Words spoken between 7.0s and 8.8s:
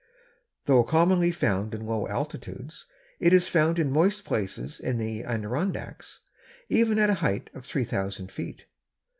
a height of three thousand feet.